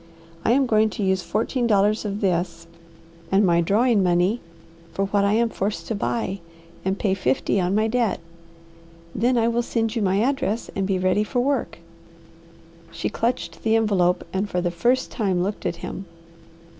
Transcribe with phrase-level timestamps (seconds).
[0.43, 2.65] I am going to use fourteen dollars of this
[3.31, 4.41] and my drawing money
[4.91, 6.39] for what I am forced to buy,
[6.83, 8.19] and pay fifty on my debt.
[9.13, 11.77] Then I will send you my address and be ready for work."
[12.89, 16.05] She clutched the envelope and for the first time looked at him.